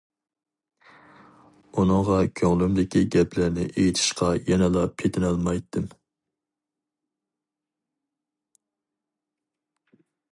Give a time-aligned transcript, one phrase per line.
[1.81, 5.93] ئۇنىڭغا كۆڭلۈمدىكى گەپلەرنى ئېيتىشقا يەنىلا پېتىنالمايتتىم.